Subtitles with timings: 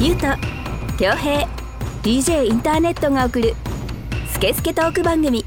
[0.00, 0.26] ゆうと
[0.96, 1.46] 恭平
[2.02, 3.54] DJ インターネットが送る
[4.32, 5.44] スケスケトーク番組。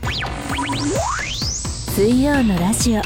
[1.95, 3.01] 水曜のラジオ。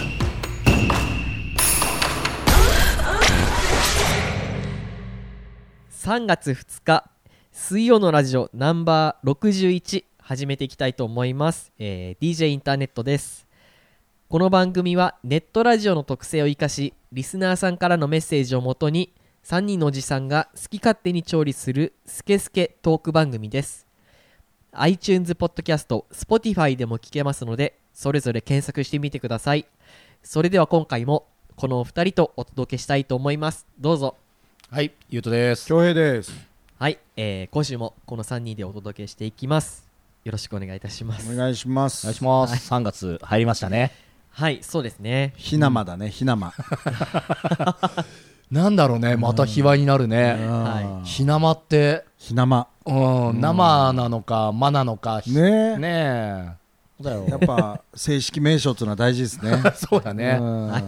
[5.91, 7.09] 3月2日
[7.53, 13.46] 水曜のラジオナンバー61始めていきたいと思います、えー DJ インターネットです。
[14.29, 19.13] この番組はネットラジオの特性を生かしリスナーさんからのメッセージをもとに
[19.45, 23.87] 3人のおじさんが好き勝手に調理するスケスケトーク番組です。
[24.73, 29.65] iTunes ポッドキャスト Spotify でも聞けますのでそれぞれ検索してみてください。
[30.21, 33.65] それでは今回もこのお二人とお届けしたいと思います。
[33.79, 34.17] どうぞ。
[34.69, 35.69] はい、ゆうとです。
[35.69, 36.33] 恭平です。
[36.77, 39.87] はい、えー今週もこの3人でお届けしていきます。
[40.25, 41.33] よろしくお願いいたします。
[41.33, 42.05] お願いします。
[42.05, 42.73] お願いします。
[42.73, 44.06] 3月入りましたね。
[44.37, 45.33] はいそうですね。
[45.35, 46.53] ひなまだねひなま
[48.51, 50.35] なんだろうね、また卑猥になるね。
[50.35, 55.23] はひなまって、ひなまうん、生なのか、まなのか。
[55.25, 55.77] ね。
[55.77, 56.49] ねえ。
[57.01, 57.25] そうだよ。
[57.27, 59.59] やっぱ正式名称っていうのは大事ですね。
[59.75, 60.37] そうだね。
[60.39, 60.67] うん。
[60.67, 60.83] はい。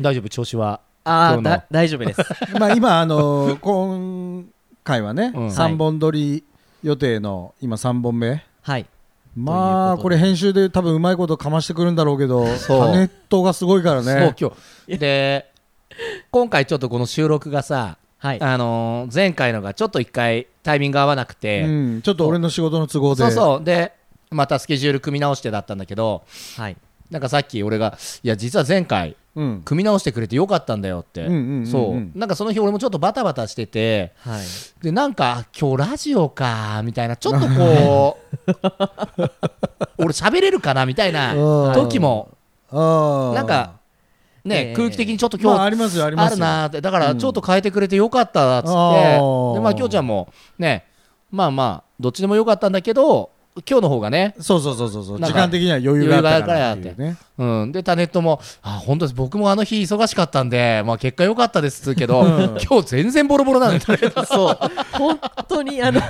[0.00, 0.80] 大丈夫、調子は？
[1.02, 2.22] ああ大丈夫です。
[2.60, 4.46] まあ今あの今
[4.84, 5.46] 回はねうん。
[5.48, 6.44] 3本撮り
[6.84, 8.44] 予定の今3本目。
[8.62, 8.86] はい
[9.36, 14.50] まあこれ編集で多分うまいことかましてくるんだろうけどタネットがすごいからそう、ね今
[14.86, 14.98] 日。
[14.98, 15.50] で、
[16.30, 18.40] 今回ちょっとこの収録がさ、はい。
[18.40, 23.22] あのー前回のがちょっと一回タイミング合わなくうて、んちょっと俺の仕事の都合で。
[23.24, 23.64] そうそう。
[23.64, 23.92] で、
[24.30, 26.22] またスケジュール組み直してだったんだけど、
[26.56, 26.76] はい
[27.10, 29.62] なんかさっき俺が、いや、実は前回、うん。
[29.64, 31.26] 組み直してくれてよかったんだよって、
[31.66, 32.18] そう。
[32.18, 34.14] なんかその日俺もちょっとバタバタしてて。
[34.20, 34.44] はい。
[34.82, 38.18] でなんか今日ラジオかみたいなちょっとこ
[39.18, 39.22] う
[39.98, 41.72] 俺喋れるかなみたいなうん。
[41.74, 42.30] 時も。
[42.72, 43.74] なんか
[44.42, 46.32] ね、ええ空気的にちょっとまあ今日ありますよありますよ。
[46.32, 46.80] あるなーって。
[46.80, 50.86] だからちょっと変えてくれてよかったっつって、うんでまあきょうちゃんもね
[51.30, 53.30] まあまあどっちでもよかったんだけど
[53.66, 57.16] 今日の方がねそうそうそうそう時間的には余裕があったからっていうね。
[57.38, 59.14] うん、でタネットも「あ本当です。
[59.14, 62.58] 僕もあの日忙しかったんで、まあ、結果良かったです」けど、うん。
[62.68, 63.80] 今日全然ボロボロなんで
[64.26, 64.58] そう。
[64.92, 66.00] 本当にあの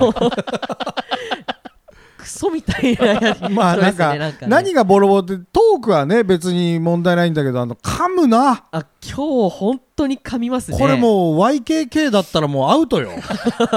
[2.27, 4.49] クソみたいなやつ まあなんかそうですねね。
[4.49, 8.65] 何がボロボロってトークはね別に問題ないんだけどあの噛むな。
[8.73, 10.77] あ今日本当に噛みますね。
[10.77, 13.11] これもう YKK だったらもうアウトよ、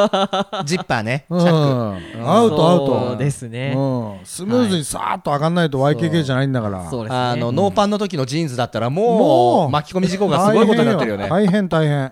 [0.65, 3.09] ジッパーね、うん、アウトアウト。
[3.09, 3.73] そうですね。
[3.77, 7.19] うん、スムーズにさーっと上がんないと YKK じゃないんだから、そうですね。
[7.19, 11.29] あのノーパンの時のジーンズだったらもうもう巻き込み事故がすごいことになってるよね。
[11.29, 11.69] 大変。
[11.69, 12.09] 大変。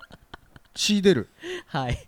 [0.74, 1.28] 血出る。
[1.66, 2.07] はい。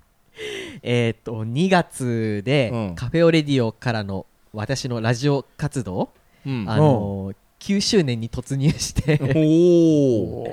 [0.82, 2.94] えーっと、2月で、うん。
[2.94, 6.10] カフェオレディオからの私のラジオ活動、
[6.46, 6.64] うん。
[6.68, 10.46] あのー9周年に突入して、おお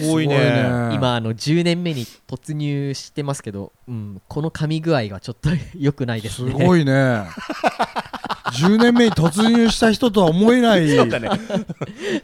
[0.00, 0.64] すごいね。
[0.94, 6.52] 今、あの、10年目に突入してますけど、うん、この噛み具合がちょっと良くないですすね。
[6.52, 7.24] ごいね
[8.52, 10.88] 10年目に突入した人とは思えない。
[10.96, 11.30] そうだね。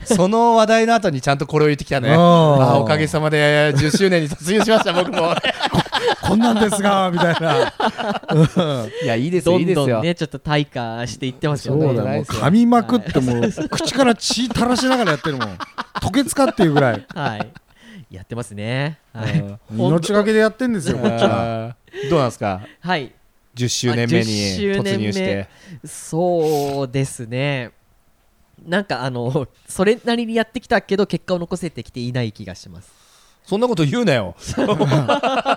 [0.03, 2.09] その話題の後にちゃんとこれを言ってきたね。
[2.09, 5.35] うんあおかげさまで10周年に突入しました僕も。
[6.21, 7.73] こんなんですがみたいな、
[8.31, 8.91] うん。
[9.03, 9.85] いやいいですよどいいですよ。
[9.85, 11.99] んどんね、ちょっと退化していってますよそうね。
[12.01, 15.57] もう噛みまくってもう口から血垂らしながらやってるもん。
[15.93, 17.05] 吐けつかっていうぐらい。
[17.13, 17.49] はい。
[18.11, 18.99] やってますね。
[19.13, 19.39] はい。
[19.39, 19.79] うん。
[19.87, 21.75] 命がけでやってんですよこっちは。
[22.09, 22.61] どうなんですか？
[22.81, 23.11] はい。
[23.55, 24.91] 10周年目にあ10周年目。
[24.91, 25.49] 突入して
[25.85, 27.71] そうですね。
[28.65, 32.91] なんかあの、それなりにやってきたけど、結果を残せてきていない気がします。
[33.43, 34.35] そんなこと言うなよ。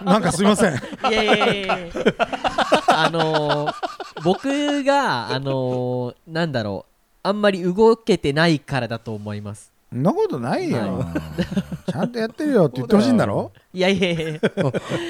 [0.05, 0.75] なんかすいません。
[0.75, 0.79] い
[1.13, 1.79] やいやいや
[2.89, 3.75] あのー
[4.25, 9.73] 僕が、あのーなんだろう、あんまり動けてないからだと思います。
[9.91, 11.07] そんなことないよ。
[11.91, 13.53] ちゃんとやってるよって言ってほしいんだろ？
[13.73, 14.41] いやいやいやいや。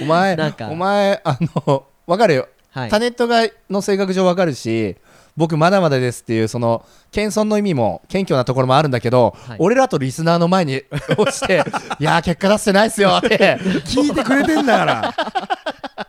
[0.02, 0.68] お前なんか。
[0.68, 2.90] お前あのわかるよはい。
[2.90, 4.96] タネットがの性格上わかるし
[5.36, 9.56] 僕まだまだですっていうその謙遜の意味も謙虚なところもあるんだけど、はい。
[9.60, 10.82] 俺らとリスナーの前に
[11.16, 11.62] 落ちて
[12.00, 13.56] いやー結果出してないっすよって。
[13.84, 15.14] 聞いてくれてんだから。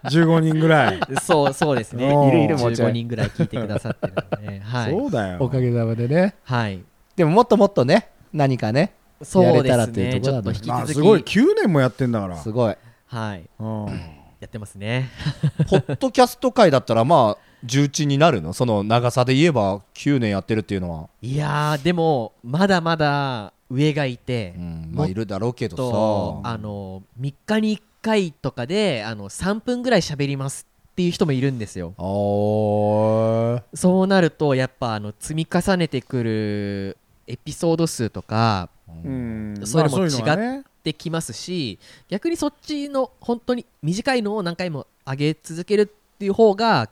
[0.06, 1.00] 15人ぐらい。
[1.22, 2.12] そう、そうですね。
[2.12, 2.30] おー。
[2.30, 4.92] いるいるもうちょい15人ぐらい聞いてくださってるので、はい。
[4.92, 5.38] そうだよ。
[5.40, 6.34] おかげさまでね。
[6.44, 6.82] はい。
[7.16, 10.08] でももっともっとね何かねそうやれたらですね。
[10.08, 11.20] っていうところだねちょっと引きまあ続き、すごい。
[11.20, 12.38] 9年もやってんだから。
[12.38, 12.76] すごい。
[13.06, 13.44] はい。
[13.60, 15.10] うんやってますね。
[15.70, 18.54] ポッドキャスト界だったらまあ重鎮になるの？
[18.54, 26.50] その長さで言えば9年やってるっていうのは、いやー、でも、まだまだ上がいて、うんまあいるだろうけとどさ。
[26.52, 31.94] あの3日に1回とかであの3分ぐらい喋りますっていう人もいるんですよ。
[31.98, 33.62] そ
[34.04, 36.98] うなるとやっぱあの積み重ねてくる
[37.28, 39.60] エピソード数とかうん。
[39.66, 46.90] それもまあそういうのがねできますし逆にそっちの本当に短いのを何回も上げ続けるっていう方が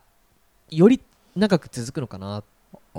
[0.70, 1.02] より
[1.36, 2.44] 長く続くのかな。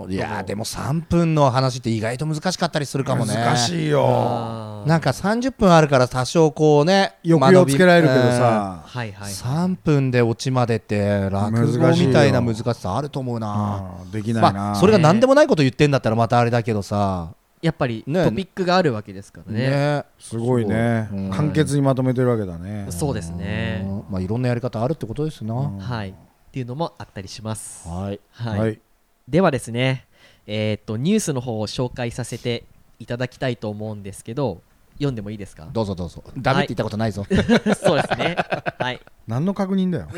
[0.09, 3.35] いやーでも3分の話って意外と難しかったりするかもね。
[3.35, 4.85] 難しいよ。
[4.87, 13.97] なんか30分あるから多少こうね抑揚つけられるけど間延びさはいはい、3分でオチまでって落語みたいな難しさあると思うな。
[14.05, 14.53] うんできないな。
[14.53, 18.25] まあそれが何でもないこと言ってんだったらまたあれだけどさやっぱりね。
[18.25, 19.69] トピックがあるわけですからね。
[19.71, 20.05] ね。
[20.19, 21.09] すごいね。
[21.13, 21.21] う。
[21.23, 21.31] ん。
[21.31, 22.87] 簡潔にまとめてるわけだね。
[22.91, 23.83] そうですね。
[23.85, 24.05] うん。
[24.11, 25.55] まあいろんなやり方あるってことですな。
[25.55, 25.79] うん。
[25.79, 26.11] はい。
[26.11, 26.15] っ
[26.53, 27.89] ていうのもあったりします。
[27.89, 28.21] はい。
[28.33, 28.81] はい、はい。
[29.29, 30.07] ではですね
[30.47, 32.65] えーっとニュースの方を紹介させて
[32.99, 34.63] いただきたいと思うんですけど
[34.95, 35.69] 読んでもいいですか？
[35.71, 36.25] どうぞどうぞ。
[36.39, 37.27] ダメって言ったことないぞ。
[37.77, 38.37] そうですね。
[38.79, 39.01] はい。
[39.27, 40.09] 何の確認だよ。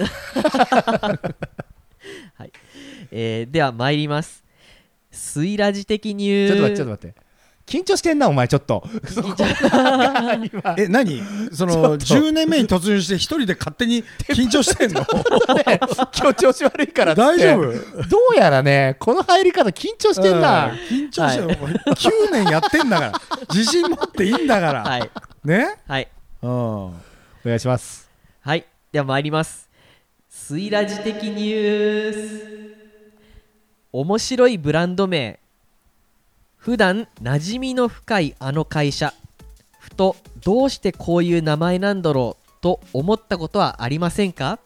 [3.10, 4.44] えーでは参ります。
[5.10, 6.48] スイラジ的ニュー。
[6.48, 7.29] ちょっと待ってちょっと待って
[7.70, 8.82] 緊張してんなお前ちょっと。
[10.76, 11.22] え何？
[11.52, 15.06] その10年目に突入して一人で勝手に 緊張してんの？
[15.06, 17.38] 今日調子悪いからっつって。
[17.38, 17.72] 大丈夫？
[18.08, 20.66] どうやらねこの入り方緊張してんな。
[20.66, 20.72] うん。
[20.78, 23.12] 緊張してる、9年やってんだから。
[23.54, 25.08] 自信持っていいんだから、はい。
[25.44, 25.76] ね？
[25.86, 26.08] はい。
[26.42, 26.50] うん。
[26.50, 26.92] お
[27.46, 28.10] 願いします。
[28.40, 28.64] はい。
[28.90, 29.70] では参ります。
[30.28, 32.60] スイラジ的ニュース。
[33.92, 35.38] 面白いブランド名
[36.60, 39.14] 普段馴染みの深いあの会社
[39.78, 40.14] ふと
[40.44, 44.58] どうしてこういう名前なんだろうと思ったことはありませんか？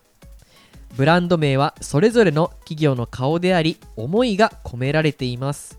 [0.97, 5.79] ブランド名はそれぞれの企業の顔であり思いが込められています。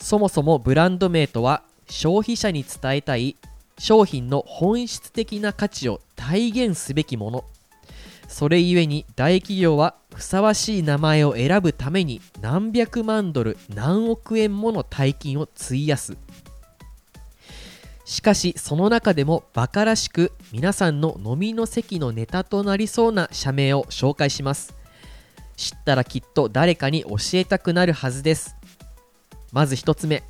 [0.00, 3.36] そもそもブランド名とは消費者に伝えたい
[3.78, 7.44] 商品の本質的な価値を体現すべきもの。
[8.38, 16.16] それゆえに大企業はふさわしい名前を選ぶために何百万ドル何億円もの大金を費やす。
[18.04, 24.72] しかしその中でもバカらしく皆さんの飲みの席のネタとなりそうな社名を紹介します。
[25.56, 28.54] 知ったらきっと誰かに教えたくなるはずです。
[29.50, 30.22] まず一つ目。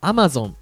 [0.00, 0.54] Amazon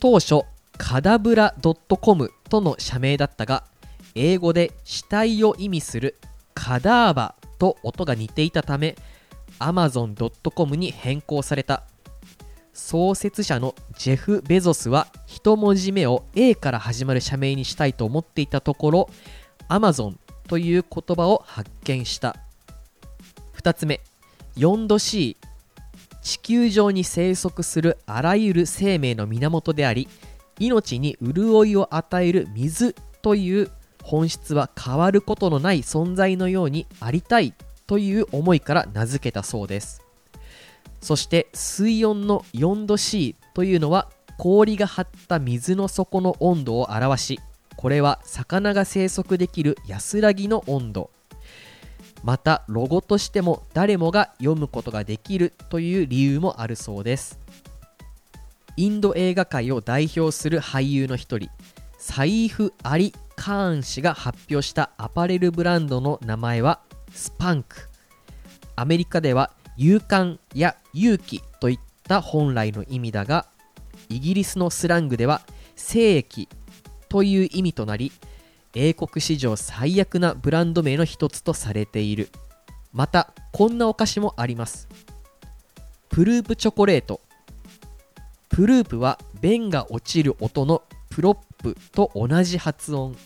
[0.00, 0.44] 当初
[0.78, 1.54] カダブラ
[2.00, 3.64] .com との社名だったが
[4.14, 6.18] 英語で死体を意味する
[6.54, 8.96] カダーバと音が似ていたため
[9.58, 11.84] Amazon.com に変更された。
[12.72, 19.10] 創設者のジェフ・ベゾスは一文字目を A から始まる社名にしたいと思っていたところ
[19.68, 20.16] Amazon
[20.48, 22.36] という言葉を発見した。
[23.56, 24.00] 2つ目
[24.56, 25.36] 4°C
[26.22, 30.08] 地球上に生息するあらゆる生命の源であり
[30.58, 33.70] 命に潤いを与える水という
[34.02, 37.54] 本質は変わることのない存在のようにありたい
[37.86, 40.02] という思いから名付けたそうです。
[41.00, 47.40] そして水温の 4°C というのは氷が張った水の底の温度を表し
[47.76, 51.10] これは魚が生息できる安らぎの温度。
[52.22, 57.40] またロゴとしても誰もが読むことができるという理由もあるそうです。
[58.76, 61.50] インド映画界を代表する俳優の一人
[61.98, 63.12] サイーフ・アリ・
[63.44, 66.78] カーン氏が発表したアパレルブランドの名前は
[67.10, 67.88] スパンク。
[68.76, 73.46] アメリカでは勇敢や勇気といった本来の意味だが
[74.08, 75.42] イギリスのスラングでは
[75.74, 76.48] 精液
[77.08, 78.12] という意味となり
[78.76, 82.28] 英国史上最悪なブランド名の一つとされている。
[82.92, 84.86] またこんなお菓子もあります。
[86.10, 87.20] プループチョコレート。
[88.50, 93.16] プループは便が落ちる音のプロップと同じ発音。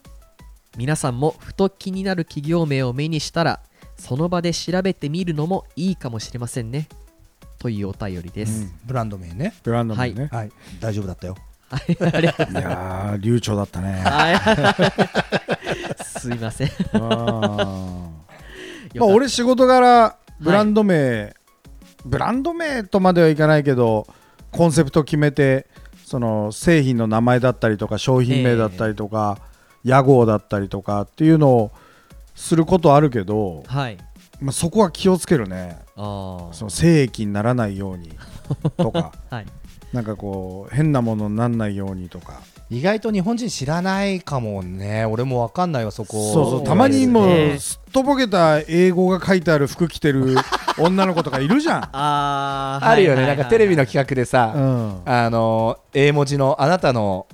[0.76, 3.60] 皆さんもふと気になる企業名を目にしたら
[3.96, 6.88] その場で調べてみるのもいいかもしれませんね。
[7.58, 9.54] というお便りです、ブランド名ね。
[9.62, 10.52] ブランド名ね、はい。
[10.80, 11.36] 大丈夫だったよ。
[11.70, 13.92] はい、ありがとうい、やー 流暢だったね。
[14.04, 14.32] は
[15.98, 15.98] い。
[16.04, 16.68] すいません。
[16.92, 18.16] あー。
[19.00, 21.34] まあ俺仕事柄ブランド名、
[22.04, 24.06] ブランド名とまではいかないけど
[24.52, 25.66] コンセプト決めて
[26.06, 29.38] その製品の名前だったりとか商品名だったりとか、
[29.82, 31.72] 屋号だったりとかっていうのを
[32.36, 33.98] することあるけど、はい。
[34.40, 35.76] まあ、そこは気をつけるね。
[35.96, 38.12] あその精液にならないように
[38.76, 39.12] とか。
[39.30, 39.46] あ はい。
[39.92, 45.04] なんかこう変なものにならないようにとか意外と日本人知らないかもね。
[45.04, 46.32] 俺もわかんないわそこ。
[46.32, 46.64] そうそう。
[46.64, 50.36] たまにもねうすっとぼけた英語が書いてある服着てる
[50.78, 51.88] 女の子とかいるじゃん。
[51.92, 53.28] あーあるよね、はいはい。
[53.28, 55.00] はいなんかテレビの企画でさ、うん。
[55.04, 57.26] あの英文字のあなたの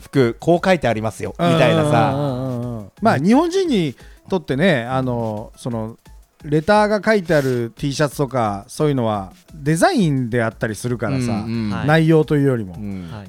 [0.00, 2.90] 服こう書いてありますよみたいなさ。
[3.00, 3.94] まあ日本人に
[4.28, 5.96] とってねあのその
[6.44, 11.70] レターが書いてある T シャツとかそういうのはデザインであったりするからさ、うんうん。
[11.70, 11.86] はい。
[11.86, 12.76] 内容というよりも、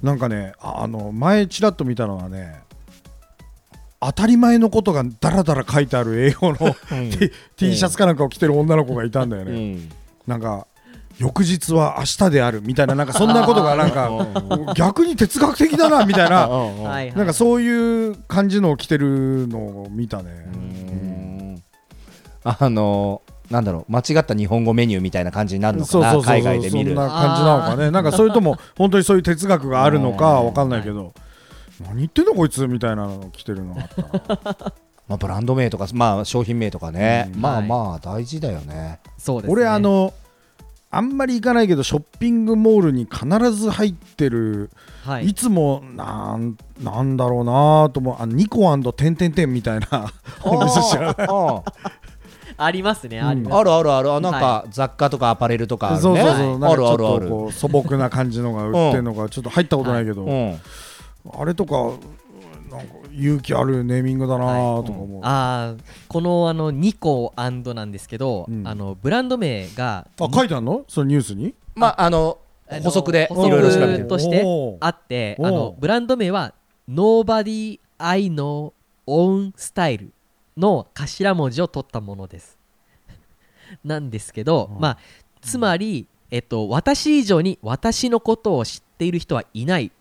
[0.02, 2.62] なんかねああの前ちらっと見たのはね
[4.00, 6.58] 当たり前のことがダラダラ書いてある英語の
[7.12, 9.90] T, T シャツかなんかを着てる女の子がいたんだようね、ん。
[10.26, 10.66] なんか
[11.18, 16.48] 翌日は明日であるみたいななんかそんなことがなんか逆に哲学的だなみたいな。
[16.48, 21.11] なんかそういう感じのを着てるのを見たね、うん
[22.44, 23.22] あの
[23.52, 26.96] なんだろう間違った日本語メニューみたいな感じになるのかな海外で見る。
[26.96, 27.92] そんな感じなのかね。
[27.92, 30.46] なんかそれとも 本当にそういう哲学があるのかうん。
[30.48, 31.14] わかんないけど、
[31.82, 34.56] 何言ってんのこいつみたいなの着てるのがあったな。
[35.10, 37.42] まあ、ブランド名とか、まあ、商品名とかね、うん。
[37.42, 37.68] まあはい。
[37.68, 39.00] まあ大事だよね。
[39.18, 39.54] そうですね。
[39.54, 40.14] 俺あの
[40.94, 44.70] あんまり行かないけどショッピングモールに必ず入ってる、、
[45.06, 45.28] はい。
[45.28, 48.16] いつもなんなんだろうなと思う。
[48.20, 48.62] あのニコ
[48.94, 50.12] てんてんてんみたいな
[50.44, 51.28] お店知らない
[52.62, 53.26] あありますねうん。
[53.28, 53.58] あります。
[53.58, 56.02] あるあるある、あなんかは雑貨とかアパレルとかあるね。
[56.02, 57.28] そうそうそう、あるあるある。
[57.28, 60.60] とこう素朴な感じのが売ってるのがちょっと入ったことないけど、うん。
[61.34, 61.74] あれとか
[62.70, 68.68] なんか勇気あるネーミングだなとか思う、あーこのあのニコなんですけど、うん。
[68.68, 70.86] あのブランド名があ書いてあるの？
[70.88, 71.54] そのニュースに？
[71.76, 72.38] まあ、あの、
[72.84, 74.08] 補足でい補足ろいろ調べてる。
[74.08, 74.46] として
[74.80, 76.54] あってあのブランド名は
[76.90, 78.74] Nobody I Know
[79.08, 80.10] Own Style
[80.58, 82.58] の頭文字を取ったものです。
[83.84, 84.82] なんですけど、うん。
[84.82, 84.98] まあ
[85.42, 89.92] つまり、えっと、私以上に私のことを知っている人はいない。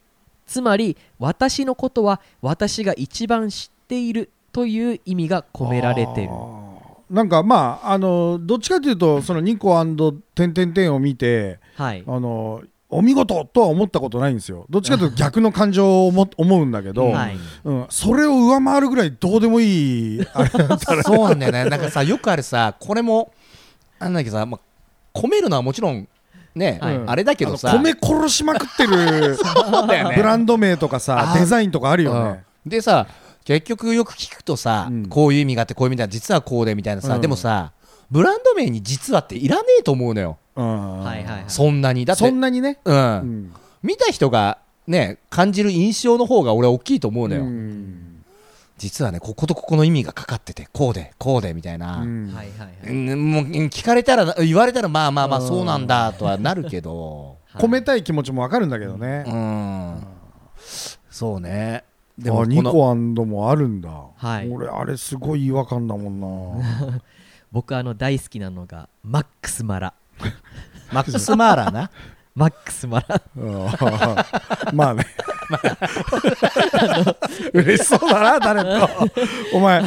[0.47, 6.31] つまり私のことは私が一番知っているという意味が込められてる。
[7.09, 9.75] なんかまああのどっちかというとそのニコ
[10.35, 12.05] てんてんてんを見てはい。
[12.07, 14.67] あのお見事とは思ったことないんですよ。
[14.69, 17.37] どっちかというと逆の感情を思思うんだけど、 はい。
[17.65, 21.65] うん、それを上回るぐらいどうでもいいあれそうなんだよね。
[21.67, 23.33] なんかさ、よくあるさ、これも、
[24.01, 26.09] なんだっけさ、まあ、込めるのはもちろん、
[26.55, 30.15] ね、はいあれだけどさ、米殺しまくってるね。
[30.17, 32.71] ブランド名とかさあデザインとかあるよね、うん。
[32.71, 33.07] でさ
[33.45, 35.07] 結局よく聞くとさ、うん。
[35.07, 37.21] こういう意味があってこういう意味だ実はこうでみたいなさ、うん。
[37.21, 37.71] でもさ
[38.11, 40.31] ブランド名に実はっていらねえと思うのよ。
[40.31, 41.45] うんはいはいはい。
[41.49, 42.05] そんなに。
[42.05, 42.97] だってそんなにね、うん。
[42.97, 43.55] うん。
[43.83, 48.25] 見た人がね感じる印象の方が俺は大きいと思うのよ、うん。
[48.79, 52.27] 実はねこことここの意味がかかっててこうでこうでみたいな、うん。
[52.35, 52.91] はいはいはい。
[52.91, 55.47] うんもう聞かれたら言われたらまあまあまあうん。
[55.47, 57.39] そうなんだとはなるけど。
[57.55, 59.25] 込めたい気持ちもわかるんだけどね。
[59.27, 60.07] う、ん。
[61.11, 61.85] そうね。
[62.17, 62.63] であもこのニ
[63.17, 64.49] コもあるんだ、はい。
[64.49, 67.01] 俺あれすごい違和感だもんな。
[67.51, 69.95] 僕あの大好きなのがマックスマラ
[70.93, 71.91] マックス・マーラーな。
[72.35, 73.67] マックスマラうん。
[74.77, 75.05] まあね。
[77.53, 78.89] 嬉しそうだな誰と
[79.53, 79.83] お前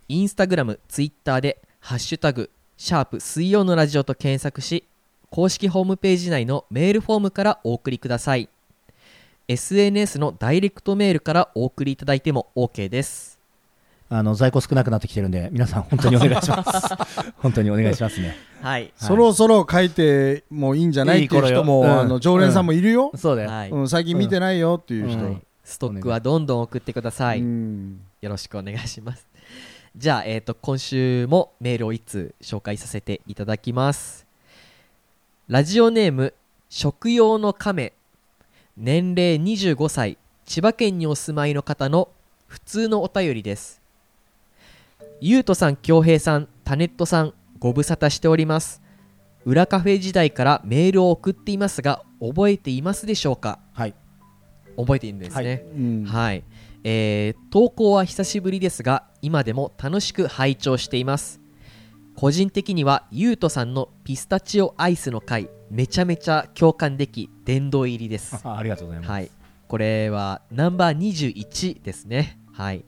[0.08, 4.84] インスタグラムツイッターで「ハッシュタグシャープ水曜のラジオ」と検索し
[5.30, 8.50] 公式ホームページ内のメールフォームからお送りください。
[9.50, 13.40] SNS のダイレクトメールからお送りいただいても OK です。
[14.08, 16.96] あの在庫少なくなってきてるんで皆さん本当にお願いします。
[17.42, 18.38] 本当にお願いしますね。
[18.62, 18.94] はい。
[18.96, 21.90] そろそろ書いてもいいんじゃないっていう人もうん。
[21.90, 23.72] あの常連さんもいるよ、そうだよ、はい。
[23.72, 25.42] うん最近見てないよっていう人、うん。
[25.64, 28.02] ストックはどんどん送ってください、うん。
[28.22, 29.26] よろしくお願いします。
[29.98, 34.28] じゃあ、えー、と今週もメールを1通紹介させていただきます。
[35.48, 36.36] ラジオネーム
[36.70, 37.94] 食用の亀
[38.82, 42.08] 年齢25歳千葉県にお住まいの方の
[42.48, 43.82] 普通のお便りです。
[45.20, 48.82] ゆうとさん恭平さんタネットさんご無沙汰しております。
[49.44, 53.60] 裏カフェ時代からメールを送っていますが覚えていますでしょうか？
[53.74, 53.94] はい。
[54.78, 56.06] 覚えているんですね、うん。
[56.06, 56.44] はい、
[56.86, 61.42] えー投稿は久しぶりですが今でも楽しく拝聴しています。
[62.16, 68.40] 個人的にはゆうとさんのピスタチオアイスの回めちゃめちゃ共感でき殿堂入りです。
[68.44, 69.32] あありがとうございます、はい。
[69.68, 72.40] これはナンバー21ですね。
[72.52, 72.86] はい。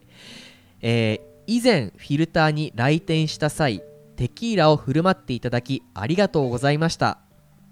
[0.82, 3.84] えー以前フィルターに来店した際
[4.16, 7.18] テキーラを振る舞っていただきありがとうございました。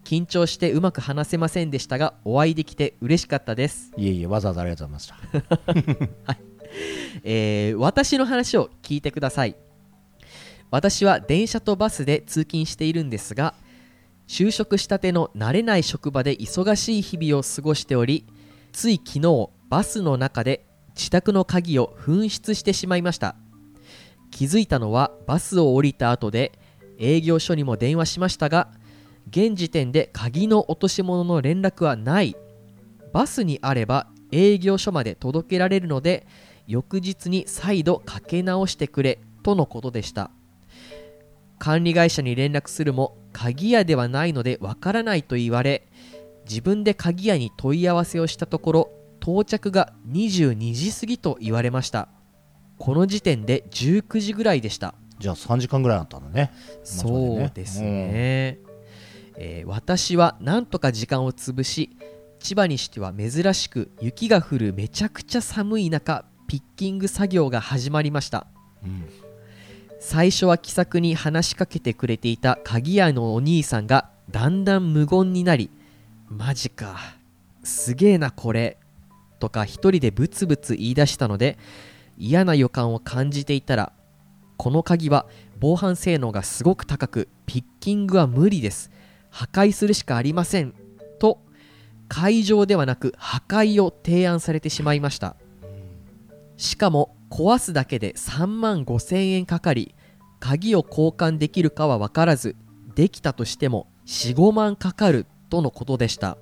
[0.03, 3.91] 緊張してうまく話せませんでしたがお会いできて嬉しかったです。
[3.95, 6.37] いえいえわざわざありがとうございました。
[7.23, 9.55] えー私の話を聞いてください。
[10.71, 13.53] 私は電車とバスで通勤しているんですが
[14.29, 18.27] 就職したての慣れない職場で忙しい日々を過ごしており
[18.71, 23.35] つい昨日バスの中で自宅の鍵を紛失してしまいました。
[24.29, 26.51] 気づいたのはバスを降りた後で
[26.99, 28.69] 営業所にも電話しましたが
[29.29, 32.35] 現時点で鍵の落とし物の連絡はない。
[33.11, 36.27] バスにあれば営業所まで届けられるので
[36.67, 40.29] 翌日に再度かけ直してくれとのことでした。
[41.57, 45.87] 管理会社に連絡するも鍵屋ではないのでわからないと言われ
[46.47, 48.91] 自分で鍵屋に問い合わせをしたところ
[49.21, 52.09] 到着が22時過ぎと言われました。
[52.77, 54.93] この時点で19時ぐらいでした。
[55.19, 56.51] じゃあ3時間ぐらいあったんだね。
[56.83, 58.59] そうですね、
[59.37, 61.95] えー私はなんとか時間を潰し
[62.39, 68.47] 千葉にしては珍しく雪が降るめちゃくちゃ寒い中ピッキング作業が始まりました。
[68.83, 69.28] うん
[69.99, 75.69] 最初は気さくに話しかけてくれていた鍵屋のお兄さんがだんだん無言になり
[76.29, 76.97] マジか
[77.63, 78.77] すげえなこれ
[79.39, 81.57] とか一人でブツブツ言い出したので
[82.17, 83.93] 嫌な予感を感じていたら
[84.59, 85.25] この鍵は
[85.59, 88.91] 防犯性能がすごく高くピッキングは無理です。
[89.29, 90.73] 破壊するしかありません。
[91.17, 91.39] と
[92.09, 95.37] 解錠ではなく破壊を提案されてしまいました。
[96.57, 99.95] しかも壊すだけで3万5千円かかり
[100.39, 102.55] 鍵を交換できるかは分からず
[102.95, 106.37] できたとしても45万かかるとのことでした。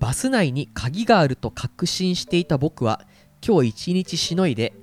[0.00, 3.02] バス内に鍵があると確信していた僕は
[3.46, 4.74] 今日一日しのいで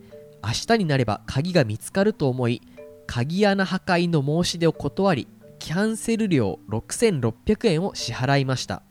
[0.44, 2.62] 明日になれば鍵が見つかると思い
[3.06, 5.28] 鍵穴破壊の申し出を断り
[5.60, 8.82] キャンセル料6600円を支払いました。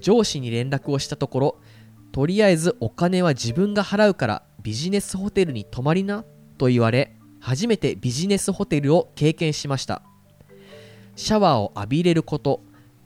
[0.00, 1.60] 上司に連絡をしたところ
[2.12, 6.24] とりあえずお金は自分が払うからビジネスホテルに泊まりな
[6.56, 10.02] と言われ初めてビジネスホテルを経験しました。
[11.16, 12.62] シャワーを浴びれること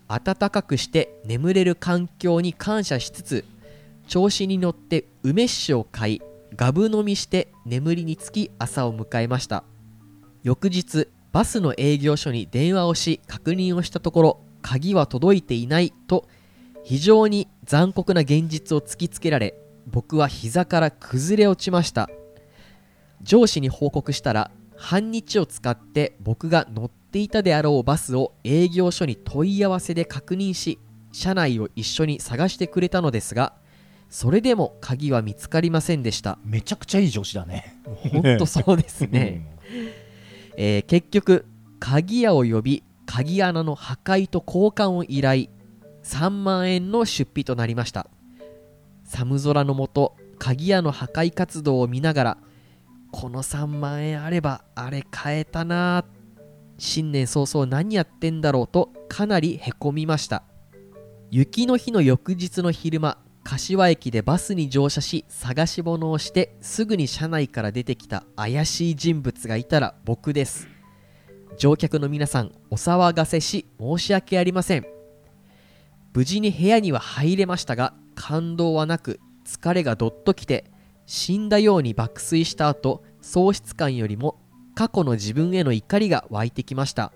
[0.08, 3.44] 暖かくして眠れる環境に感謝しつつ
[4.06, 6.22] 調子に乗って梅酒を買い
[6.54, 9.64] ガブ飲みして眠りにつき朝を迎えました。
[10.42, 16.28] 翌日バスの営業所に電話をし確認をしたところ鍵は届いていないと
[16.84, 19.54] 非常に残酷な現実を突きつけられ
[19.86, 22.10] 僕は膝から崩れ落ちました。
[23.22, 30.78] 上司に報告したら半日を使って僕が乗っていたであろうバスを営業所に問い合わせで確認し
[31.12, 33.54] 車内を一緒に探してくれたのですが
[34.12, 36.38] それでも鍵は見つかりませんでした。
[36.44, 37.80] めちゃくちゃいい上司だね。
[38.10, 39.56] 本当そうですね、
[40.58, 41.46] えー結局
[41.80, 45.46] 鍵屋を呼び鍵穴の破壊と交換を依頼
[46.04, 48.06] 3万円の出費となりました。
[49.04, 52.38] 寒空の下鍵屋の破壊活動を見ながら
[53.12, 56.04] この3万円あればあれ買えたな。
[56.78, 60.42] 新年早々何やってんだろうとかなりへこみました。
[61.30, 70.66] 雪の日の翌日の昼間柏駅でバスに乗車し探し物をしてすぐに車内から出てきた怪しい人物がいたら僕です。
[71.58, 74.86] 乗客の皆さんお騒がせし申し訳ありません。
[76.14, 80.71] 無事に部屋には入れましたが感動はなく疲れがどっときて
[81.14, 84.40] 死んだように爆睡した後喪失感よりも
[84.74, 87.12] 過去の自分への怒りが湧いてきました。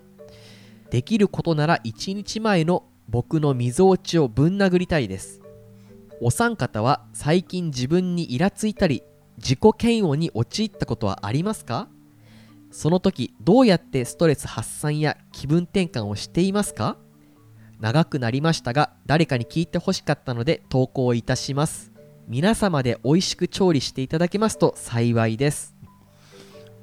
[0.91, 5.41] できることなら1日前の僕のみぞおちをぶん殴りたいです。
[6.21, 9.03] お三方は最近自分にイラついたり
[9.39, 11.89] 自己嫌悪に陥ったことはありますか？
[12.71, 16.99] その時どうやってストレス発散や気分転換をしていますか？
[17.81, 21.96] 長くなりましたが誰かに聞いてほしかったので投稿いたします。
[22.29, 25.77] 皆様で美味しく調理していただけますと幸いです。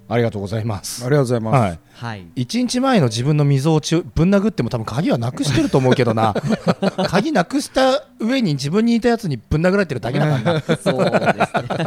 [0.07, 1.03] ありがとうございます。
[1.05, 1.79] ありがとうございます、はい。
[1.91, 2.27] はい。
[2.35, 6.33] 一日前の自分の溝落ちをぶん殴っても多分鍵はなくしてると思うけどな。
[7.09, 11.83] 鍵なくした上に自分にいたやつにぶん殴られてるだけだからなそうですね。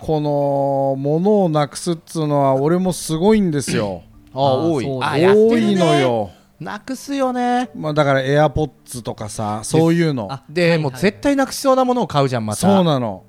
[0.00, 4.02] この物をなくすっつうのは俺もすごいんですよ。
[4.34, 5.74] ああ多いるね。
[5.76, 7.70] のよ、なくすよね。
[7.74, 10.28] まあ、だからエアポッツとかさそういうの。
[10.30, 10.78] あで、はいはい。
[10.78, 12.60] もう絶対なくしそうなものを買うじゃんまた。
[12.60, 13.24] そうなの。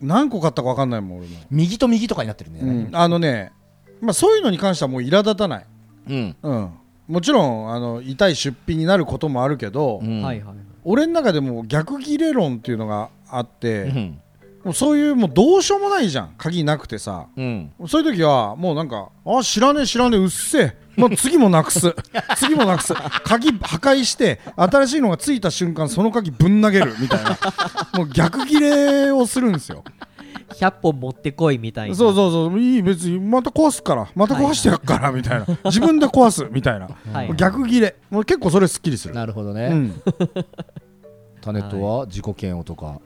[0.00, 3.52] 何個買ったか分かんないもん俺も、右と右とかになってるね、うん、あのね、
[4.00, 5.66] まあ、そういうのに関してはもう苛立たない、
[6.08, 6.36] うん。
[6.42, 6.72] うん、
[7.06, 10.22] もちろんあの痛い出費になることもあるけど、うん。
[10.22, 10.56] はいはい
[10.88, 14.20] 俺の中でも逆ギレ論っていうのがあって、うん
[14.66, 16.34] もうそういうもうどうしようもないじゃん。
[16.36, 17.28] 鍵なくてさ。
[17.36, 17.70] うん。
[17.86, 21.94] そういう時はもうなんかあ知らねえ知らねえうっせえ、まあ、次もなくす。
[22.36, 22.92] 次もなくす。
[23.22, 27.38] 鍵破壊して新しいのがついた瞬間その鍵ぶん投げるみたいな。
[27.94, 29.84] もう逆ギレをするんですよ。
[30.54, 31.94] 100本持ってこいみたいな。
[31.94, 32.58] そうそうそう。
[32.58, 34.08] いい別にまた壊すから。
[34.16, 35.46] また壊してやっからみたいな。
[35.66, 36.88] 自分で壊すみたいな。
[37.12, 37.94] はい逆ギレ。
[38.10, 39.14] もう結構それすっきりする。
[39.14, 40.02] なるほどね、うん。
[41.40, 43.00] タネットは自己嫌悪とか、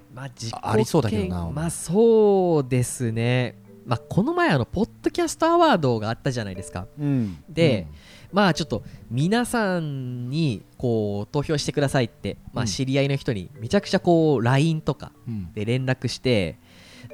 [0.52, 3.56] まあ、ありそうだけどな嫌まあそうですね。
[3.86, 6.86] まあこの前あのポッドキャストアワードがあったじゃないですか。
[6.98, 7.42] うん。
[7.48, 7.86] で、
[8.32, 12.68] まあちょっと皆さんにこう投票してくださいって、まあ、うん。
[12.68, 15.52] 知り合いの人にめちゃくちゃこう LINE とかうん。
[15.52, 16.58] で連絡して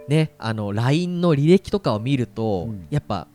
[0.09, 2.87] ねあの LINE の履歴とかを見ると、うん。
[2.91, 3.29] やっぱ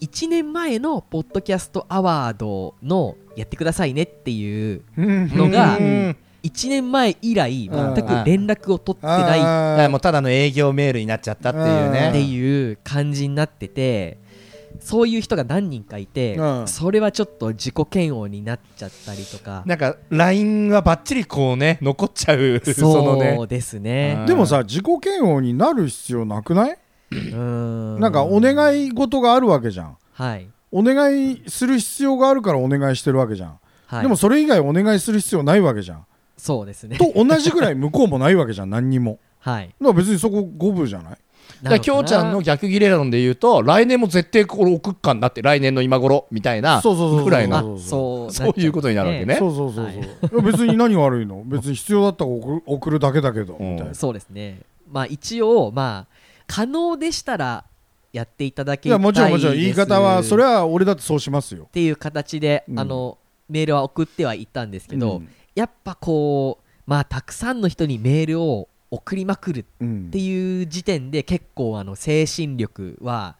[0.00, 9.88] 1年前のポッドキャストアワードのやってくださいねっていうのがうん1年前以来うん全く連絡を取ってない。
[9.88, 12.08] もうただの営業メールになっちゃったっていうね。
[12.10, 14.18] っていう感じになってて
[14.80, 16.68] そういう人が何人かいて、うん。
[16.68, 19.62] それはちょっと自己嫌悪になっちゃったりとか。
[19.66, 24.16] なんか LINE はばっちりこうね残っちゃうそのねそうですね。
[24.20, 24.26] うん。
[24.26, 26.78] でもさ自己嫌悪になる必要なくない？
[27.10, 27.36] うー
[27.96, 28.00] ん。
[28.00, 29.96] なんかお願い事があるわけじゃん。
[30.12, 36.04] はい、お願いする必要があるからお願いしてるわけじゃん、はい、でもそれ以外お願いする必要ないわけじゃん
[36.38, 36.96] そうですね。
[36.96, 39.18] と同じぐらい向こうもないわけじゃん何にも。
[39.40, 39.66] はい。
[39.66, 41.18] だから別にそこ五分じゃない？
[41.62, 49.36] だからきょうちゃんの逆ギレ論で言うと来年も絶対これ送っかんだって来年の今頃みたいなそうそうそうそうくらいあのそうそういうことになるわけね。
[49.36, 49.90] そうそうそう
[50.30, 51.42] そう、別に何が悪いの？
[51.46, 53.72] 別に必要だったら送る送るだけだけど、うん。
[53.72, 53.94] みたいな。
[53.94, 54.60] そうですね。
[54.92, 56.14] まあ一応まあ
[56.46, 57.64] 可能でしたら
[58.12, 59.54] やっていただけいやもちろんもちろん。
[59.54, 61.64] 言い方はそれは俺だってそうしますよ。
[61.64, 62.78] っていう形で、うん。
[62.78, 70.06] あのメールは送ってはいったんですけど、うんやっぱこうまあたくさんの人にメールを送りまくるうん。
[70.08, 73.36] っていう時点で結構あの精神力は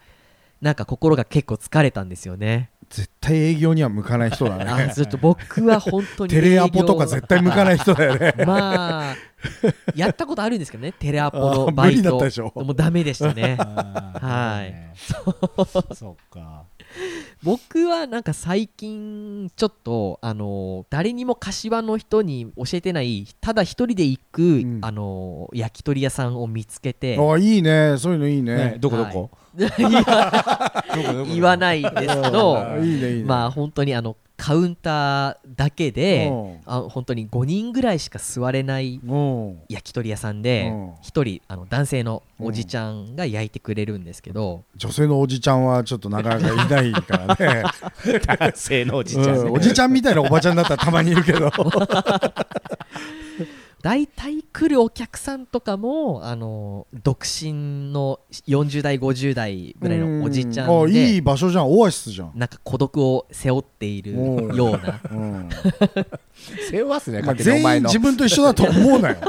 [0.61, 2.71] なんか心が結構疲れたんですよね。
[2.91, 8.35] 絶対営業には向かない人だあねちょっと僕は本当にテレアポとか絶対向かない人だよね。
[8.47, 9.17] まあ
[9.95, 12.19] やったことあるんですけどねテレアポのあバイト。
[12.55, 13.57] もうダメでしたね。
[13.57, 14.97] はい。
[15.95, 16.65] そっか
[17.43, 24.81] 僕はなんか最近ちょっとあの誰にも柏の人に教えてないただ一人で行く、ん。
[24.83, 27.97] あの焼き鳥屋さんを見つけてあいいね。
[27.99, 28.57] そういうのいいね。
[28.57, 29.31] ねどこどこ？
[31.33, 33.25] 言わないですけどあ いいねいいね。
[33.25, 36.61] まあ本当にあのカウンターだけでうん。
[36.67, 39.59] あ本当に5人ぐらいしか座れないうん。
[39.69, 40.93] 焼き鳥屋さんでうん。
[41.03, 47.63] 一人あの男性のおじちゃんが焼いてくれるんですけど女性のおじちゃんはちょっとなかなかいないからね。
[48.27, 49.31] 男性のおじちゃんね。
[49.33, 51.51] うんおじちゃんみたいなおばちゃんだったらたまにいるけど。
[53.81, 60.93] 大体来るお客さんとかもあの独身の40代50代ぐらいのおじちゃうん。
[60.93, 61.73] でいい場所じゃん。
[61.73, 62.33] オアシスじゃん。
[62.35, 64.57] なんか孤独を背負っているうん。
[64.57, 65.01] ような。
[65.11, 65.49] うん。
[66.71, 67.89] 背負わすねまあ勝手にお前の。
[67.89, 69.17] 全員自分と一緒だと思うなよ。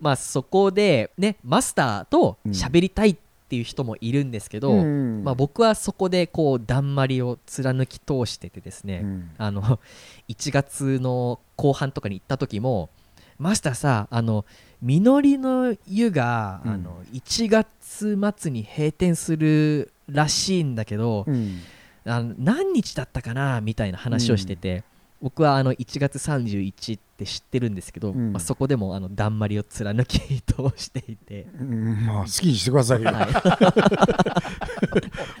[0.00, 5.24] まあそこでねマスターと喋りたいっていう人もいるんですけど、うん。
[5.24, 9.30] まあ、僕はそこでこうだんまりを貫き通しててですね、うん。
[9.38, 9.80] あの
[10.28, 12.90] 1月の後半とかに行った時も
[13.38, 14.44] マスターさあの
[14.80, 16.72] 実りの湯が、うん。
[16.72, 21.60] あの1月末に閉店するらしいんだけど、うん。
[22.06, 24.84] あの何日だったかなみたいな話をしてて、
[25.24, 28.34] 僕はあの1月31って知ってるんですけど、うん。
[28.34, 32.04] まあ、そこでもあのだんまりを貫き通していて、うん。
[32.04, 33.10] まあ好きにしてくださいよ。
[33.10, 34.32] は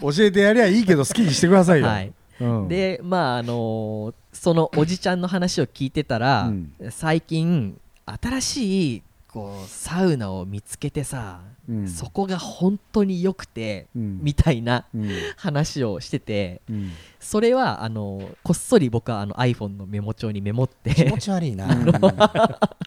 [0.00, 1.88] 教えてやりゃいいけど好きにしてくださいい、よ。
[1.88, 2.68] はい、うん。
[2.68, 6.72] でまああのーそのおじちゃんの話を聞いてたら、うん。
[6.88, 11.88] 最近新しいこうサウナを見つけてさ、うん。
[11.88, 14.20] そこが本当に良くて、うん。
[14.22, 15.10] みたいなうん。
[15.36, 16.92] 話をしててうん。
[17.20, 21.66] それはあのこっそり僕はあの iPhone のメモ帳にメモっ気て持、ち悪いな。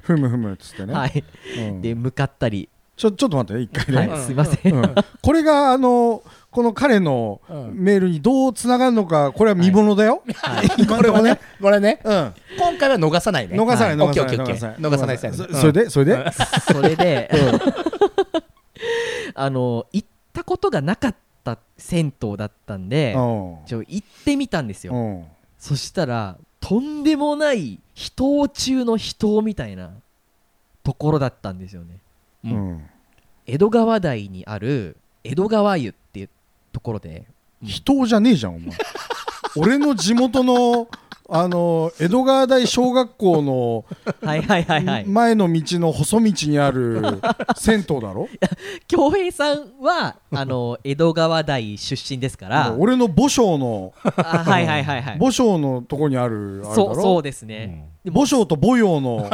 [0.04, 1.24] ふむふむっつってね、はい、
[1.60, 1.82] うん。
[1.82, 4.96] で向かったり、ちょちょっと待ってね一回ね、はい、すいません、うん。
[5.22, 7.76] これがあのこの彼のうん。
[7.76, 10.24] メールにどうつながるのかこれは見ものだよ、
[10.90, 12.00] これはねこれね。
[12.04, 13.56] うん、今回は逃さないね。
[13.56, 14.08] 逃さないはい。
[14.08, 14.76] 逃さないオッケーオッケーオッケー。
[14.78, 16.32] 逃逃さないそれでそれで、
[16.74, 17.32] それで、
[19.40, 23.66] あの行ったことがなかった銭湯だったんで、うん。
[23.66, 25.26] ちょ行ってみたんですよ、うん。
[25.58, 29.92] そしたらとんでもない人中の人みたいな
[30.84, 32.00] ところだったんですよね。
[32.46, 32.90] ううんん
[33.46, 36.30] 江戸川台にある江戸川湯っていう
[36.74, 37.26] ところで。
[37.64, 38.70] 人じゃねえじゃんお前。
[39.56, 40.88] 俺の地元の
[41.30, 43.86] あの江戸川台小学校の
[44.22, 45.06] はいはいはいはい。
[45.06, 47.02] 前の道の細道にある
[47.58, 48.30] 銭湯だろ？
[48.88, 52.76] 恭平さんはあの江戸川台出身ですから。
[52.80, 55.18] 俺の母校のあはいはいはいはい。
[55.20, 56.76] 母校のとこにあるあれだろ？
[56.76, 59.30] そうそうですね、でも母校と母校の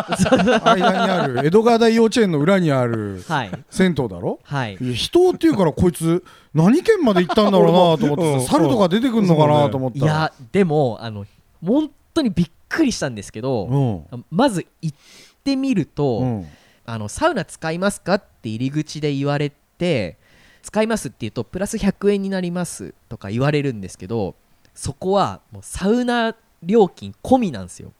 [0.66, 3.52] 間にある江戸川大幼稚園の裏にあるはい。
[3.70, 4.40] 銭湯だろ？
[4.44, 4.78] はい。
[4.82, 6.24] いや人っていうからこいつ
[6.56, 8.42] 何県まで行ったんだろうなと思ってうん。
[8.42, 10.00] さ猿とか出てくんのかなと思った。
[10.00, 11.26] らいやでもあの
[11.66, 13.66] 本当にびっくりしたんですけど、
[14.12, 14.26] うん。
[14.30, 14.98] まず行っ
[15.44, 16.48] てみると、うん。
[16.86, 20.18] あのサウナ使いますかって入り口で言われて
[20.62, 24.36] 使いますって言うとプラス100円になりますとか言われるんですけど
[24.74, 27.92] そこはもうサウナ料金込みなんですよ。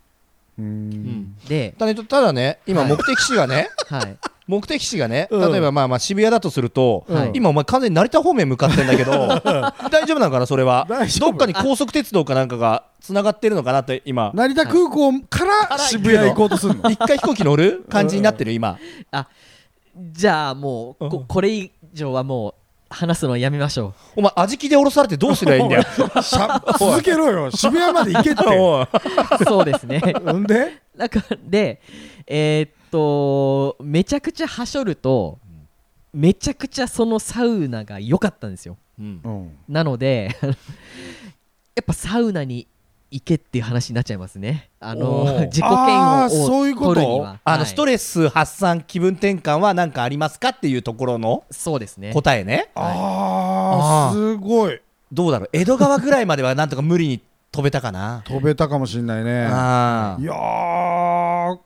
[0.58, 1.36] うん。
[1.48, 2.92] で、ただねただね今はい。
[2.92, 5.52] 目的地がねはい、目的地がねうん。
[5.52, 7.32] 例えばまあまあ渋谷だとするとはい。
[7.36, 9.12] 今お前完全に成田方面向かってんだけど
[9.90, 10.86] 大丈夫なのかなそれは？
[10.90, 11.30] 大丈夫。
[11.32, 14.32] どっかに高速鉄道かなんかがつながってるのかなって今。
[14.34, 16.90] 成田空港から渋谷行こうとするの？
[16.92, 17.86] 一回飛行機乗る？
[17.90, 18.78] 感じになってる今。
[20.12, 22.54] じゃあもうここれ以上はもう
[22.90, 25.84] 話すのやめましょお前味気で降ろされてどうすりゃいいんだよ。
[26.22, 27.52] しゃ続けろよ。
[27.52, 28.44] 渋谷まで行けって。
[28.48, 28.84] おい。
[28.84, 30.00] うそうですね。
[30.00, 30.82] んで？
[30.96, 31.80] なんかで
[32.28, 35.40] えーっとめちゃくちゃはしょると
[36.14, 38.78] めちゃくちゃそのサウナが良かったんですよ。
[39.00, 39.22] うん。
[39.24, 40.36] うんなので
[41.76, 42.68] やっぱサウナに
[43.10, 44.70] 行けっていう話になっちゃいますね。
[44.80, 45.46] あおのー。
[45.46, 46.96] 自己あ嫌ーそういう悪をこと？
[46.96, 47.66] 取るにはあのはい。
[47.68, 52.14] ストレス発散気分転換は何かありますかっていうところのそうですね。
[52.14, 52.70] 答えね。
[52.76, 54.80] あーすごい。
[55.12, 55.50] どうだろう？
[55.54, 58.22] 江戸川ぐらいまではなんとか無理に飛べたかな？
[58.26, 59.48] 飛べたかもしんないね。
[59.50, 61.58] あいやー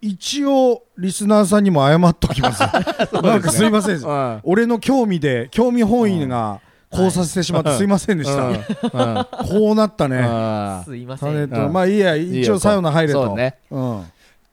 [0.00, 2.60] 一応リスナーさんにも謝っときます。
[3.22, 4.02] なんかすいません。
[4.04, 8.56] あ俺の興味で興味本位がこうさせてしまってすいませんでした、うん。
[9.48, 10.20] こうなったね。
[10.22, 11.36] あすいません。
[11.36, 11.50] うん。
[11.50, 13.26] とまあいいやいいよ一応サウナ入れと。
[13.26, 13.56] そうね。
[13.70, 14.04] うん。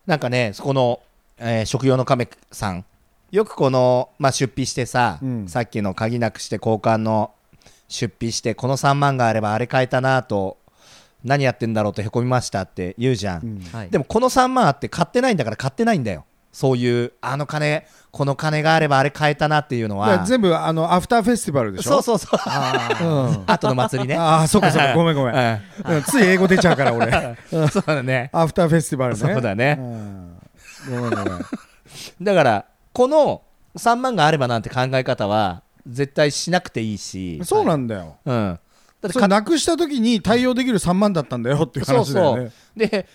[0.06, 1.00] なんかねそこの、
[1.38, 2.86] えー食用の亀さん。
[3.32, 5.48] よくこの、まあ、出費してさ、うん。
[5.48, 7.32] さっきの鍵なくして交換の
[7.88, 10.58] 出費してこの3万があればあれ買えたなと
[11.26, 13.62] 何やってんだろうとへこみましたって言うじゃん、うん。
[13.74, 13.90] はい。
[13.90, 16.24] でもこの3万あって買ってないんだから買ってないんだよ。
[16.54, 20.24] そういうあの金この金があればあれ買えたなっていうのは。
[20.24, 22.02] 全部あのアフターフェスティバルでしょ？
[22.02, 22.38] そうそうそ
[23.02, 23.06] う。
[23.06, 24.16] うん 後の祭りね。
[24.16, 24.94] ああそうかそうか。
[24.94, 25.36] ごめんごめん。
[25.36, 27.08] ううんつい英語出ちゃうから俺。
[27.08, 27.38] ん
[27.70, 28.30] そうだね。
[28.32, 29.20] アフターフェスティバルね。
[29.20, 29.78] そうだね。
[29.80, 30.38] うん。
[30.90, 31.46] ごめんごめん。
[32.22, 33.42] だからこの
[33.76, 37.42] 3万があればなんて考え方は絶対しなくていいし。
[37.44, 38.16] そうなんだよ。
[38.24, 38.60] うん
[39.08, 42.52] だってそれなくした時に対応できる3万だったんだよっていうそうそ話だよね。
[42.76, 43.08] うで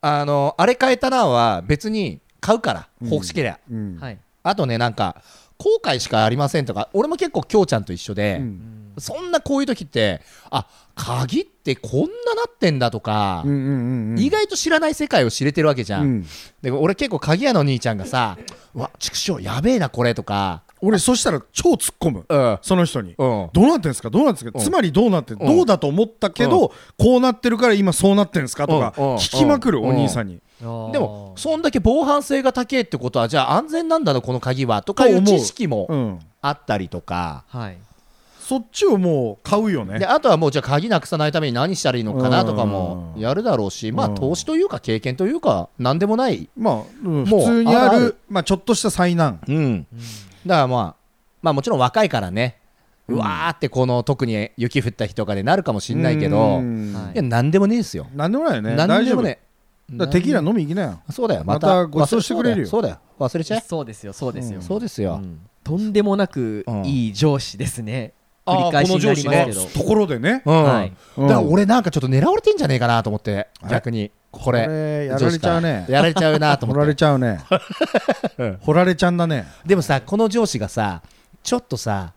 [0.00, 3.08] あのあれ買えたなは別に買うからうん。
[3.10, 3.98] 欲しけりゃ、うん。
[3.98, 4.18] はい。
[4.42, 5.22] あとねなんか
[5.56, 8.92] 後悔しかありませんとか俺も結構きょうちゃんと一緒で、うん。
[8.98, 12.08] そんなこういう時ってあ鍵ってこんなな
[12.48, 14.18] ってんだとか、うんうんうんうん。
[14.18, 16.26] 意外と知らない世界を知れてるわけじゃん、うん。
[16.62, 18.36] で俺結構鍵屋の兄ちゃんがさ
[18.74, 22.26] 「うわ畜生やべえなこれ」とか俺そしたら超突っ込む。
[22.28, 22.58] うん。
[22.62, 23.14] その人に。
[23.18, 23.50] うん。
[23.52, 24.10] どうなってんですか？
[24.10, 24.58] どうなってんですか？
[24.58, 24.64] うん。
[24.64, 28.66] つまりどうなってどうだと思ったけどこうなってるから今そうなってんですか？
[28.66, 29.84] とか聞きまくるうん。
[29.86, 30.40] お兄さんに。
[30.60, 36.18] でもそんだけ防犯性が高いってことはじゃあ安全なんだなこの鍵はとかいう知識もうん。
[36.40, 37.78] あったりとか、はい。
[38.40, 39.98] そっちをもう買うよね。
[39.98, 43.20] であとはもうじゃあ鍵なくさないために何したらいいのかなとかもうん。
[43.20, 49.40] やるだろうし、まあうん投資というか経験というか何でもない、まあ普通にあるまあちょっとした災難。
[49.48, 49.86] うん、
[50.46, 50.94] だからまあ
[51.42, 52.58] まあもちろん若いからね、
[53.08, 58.76] ううんわーってこの特に雪降った日とかでなるかもしんないけど、いや何でもねえですよ、なんでもないよね。
[58.76, 59.16] 何大丈夫。
[59.16, 59.38] でもね。
[59.90, 61.00] だテキーラ飲み行きなよ。
[61.10, 61.44] そうだよ。
[61.44, 62.66] またご馳走してくれるよ。
[62.66, 62.98] そうだよ。
[63.18, 64.12] 忘れちゃえそうですよ。
[64.12, 64.62] そうですよ、うん。
[64.62, 65.40] そうですよ、うん。
[65.64, 68.12] とんでもなくいい上司ですね、
[68.44, 70.42] 繰り返しになりますけど、この上司ところでね。
[70.44, 70.64] うん。
[70.64, 70.92] はい。
[71.16, 71.28] うん。
[71.28, 73.30] だから俺なんかちょっと狙われてんじゃねえかなと思って
[73.64, 75.86] え逆にこれやられちゃうね。
[75.88, 76.88] やられちゃうなと掘ら思って。
[76.90, 77.40] れちゃうね。
[78.60, 79.46] 掘られちゃんだね。
[79.64, 81.02] でもさこの上司がさ
[81.42, 82.12] ちょっとさ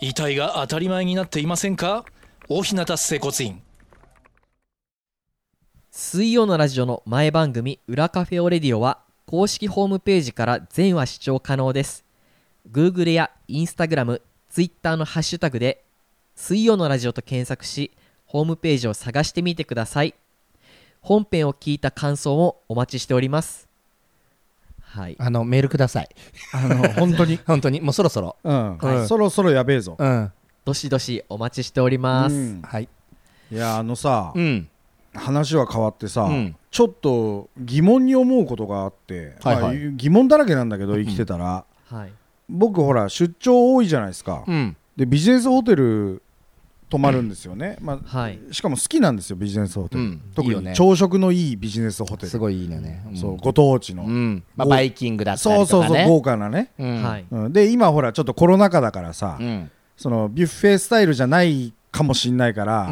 [0.00, 2.04] 遺体が当たり前になっていませんか？
[2.48, 3.60] 大日向整骨院。
[5.90, 12.05] 水曜のラジオの前番組「裏カフェオレディオ」は公式ホームページから全話視聴可能です。
[12.70, 15.84] Google や Instagram、Twitter のハッシュタグで
[16.34, 17.92] 「水曜のラジオ」と検索し
[18.24, 20.14] ホームページを探してみてください。
[21.00, 23.68] 本編を聞いた感想もお待ちしております。
[24.80, 25.16] はい。
[25.18, 26.08] あのメールください。
[26.52, 27.80] あの 本当に、本当に。
[27.80, 28.36] もうそろそろ。
[28.42, 28.78] うん。
[28.78, 29.06] はい。
[29.06, 30.32] そろそろやべえぞ、うん。
[30.64, 32.62] どしどしお待ちしております、うん。
[32.62, 32.88] はい。
[33.52, 34.68] いやあのさ、うん。
[35.14, 36.56] 話は変わってさ、うん。
[36.70, 39.78] ちょっと疑問に思うことがあって、はいはい。
[39.78, 42.12] まあ疑問だらけなんだけど生きてたら、はい
[42.48, 44.76] 僕ほら出張多いじゃないですか、うん。
[44.96, 46.22] でビジネスホテル
[46.88, 48.38] 泊まるんですよね、まあ、はい。
[48.52, 50.22] しかも好きなんですよビジネスホテル、うん。
[50.34, 52.28] 特に朝食のいいビジネスホテル。
[52.28, 53.02] すごいいいのね。
[53.10, 53.16] ん。
[53.16, 54.44] そうご当地の、うん。
[54.54, 55.88] まあごバイキングだったそうりとかね。
[55.88, 57.02] そうそう豪華なね、うん。
[57.02, 57.26] はい。
[57.30, 59.70] うん、で今ほらちょっとコロナ禍だからさ、うん。
[59.96, 62.88] そのビュッフェスタイルじゃないかもしんないから、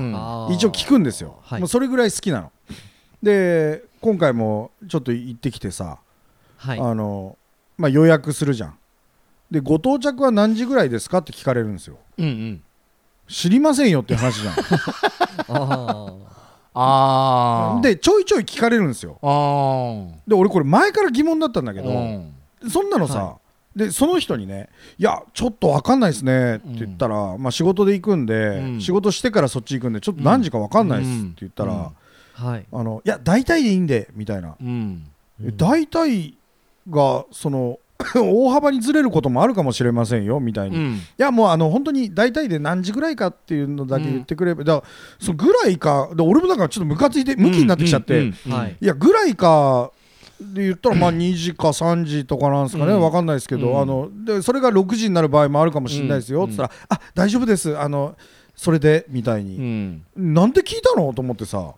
[0.50, 1.60] 一応聞くんですよ、はい。
[1.60, 2.50] もうそれぐらい好きなの。
[3.22, 5.98] で今回もちょっと行ってきてさ、
[6.56, 6.80] はい。
[6.80, 7.36] あの
[7.76, 8.78] まあ、予約するじゃん
[9.54, 11.96] でご到着は何時ぐらいですかって聞かれるんですよ。
[12.18, 12.62] うんうん。
[13.28, 14.54] 知りませんよって話じゃん。
[15.48, 16.14] あ
[16.74, 19.12] ああでちょいちょい聞かれるんですよ。
[20.26, 22.34] で俺これ前から疑問だったんだけど、うん。
[22.68, 23.36] そんなのさ、は
[23.76, 28.80] でその人にね「いやちょっと分かんないですね」って言ったら、まあ、仕事で行くんで、うん。
[28.80, 31.92] 仕事してからそっち行くんでちょっと何時か分かんないですって言ったら、
[32.56, 32.66] い。
[32.72, 35.06] あのいや大体でいいんでみたいな、うん。
[35.40, 36.36] え大体
[36.90, 37.78] がその
[38.14, 41.00] 大幅にずれることもあるかもしれませんよみたいに、いうん。
[41.16, 44.86] やもうあの本当に大体で何時ぐらいかっていうのだけ言ってくれば、だから
[45.18, 48.52] そのぐらいかで俺もだからちょっとムカついてムキになってきちゃって、うんうんうん。
[48.52, 48.76] はい。
[48.80, 49.90] いやぐらいか
[50.40, 53.00] で言ったらまあ2時か3時とかなんですかね、うん。
[53.00, 53.80] わかんないですけど、うん。
[53.80, 56.50] あのでそれが6時になる場合もあるかもしれないですよ、うん。
[56.50, 57.78] っつったら「あ大丈夫です。
[57.78, 58.16] あの
[58.56, 60.02] それで」みたいうに、ん。
[60.16, 61.12] なんで聞いたの？
[61.14, 61.74] と思ってさ、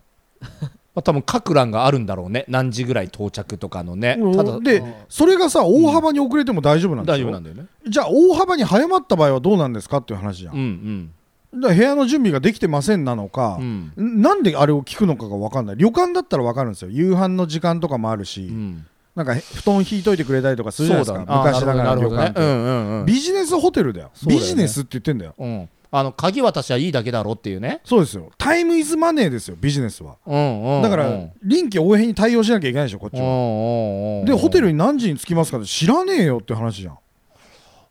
[0.97, 2.47] まあ多分各欄があるんだろうね。
[2.49, 4.19] 何時ぐらい到着とかのね。
[4.35, 7.67] ただでそれがさ大幅に遅れても大丈夫なんですよ、大丈夫なんだよね。
[7.87, 11.11] じゃあ大幅に早まった場合はどうなんですかっていう話じゃん、うん
[11.55, 13.93] だから部屋の準備ができてませんなのかう、ん。
[13.97, 15.77] んなんであれを聞くのかが分かんない。
[15.77, 16.91] 旅館だったら分かるんですよ。
[16.91, 21.25] 夕飯の時間とかもあるし、うんなんか布団引いといてくれたりとかするじゃないですか。
[21.27, 22.23] あ昔ながらなるほどね。
[22.23, 23.07] 旅館って、うんうんうん。
[23.07, 24.09] ビジネスホテルだよ。
[24.09, 24.13] ね。
[24.35, 25.35] ビジネスって言ってんだよ。
[25.39, 25.69] うん。
[25.91, 27.81] あの鍵渡しはいいだけだろっていうね。
[27.85, 28.31] そうですよ。
[28.37, 30.17] タイムイズマネーですよビジネスは。
[30.27, 36.95] うんうんだからうん臨機応変に対応しなきゃいけないでしょこっちうんはでホテルに何時に着きますかって知らねえよって話じゃん。
[36.95, 36.99] あ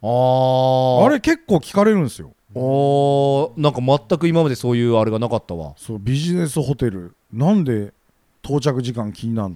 [0.06, 1.06] ー。
[1.06, 2.34] あれ結構聞かれるんですよ。
[2.54, 3.60] おー。
[3.60, 5.74] なんか全く今までそういうあれがなかったわ。
[5.78, 7.16] そうビジネスホテル。
[7.34, 7.94] なんで
[8.44, 9.56] 到着時間気になる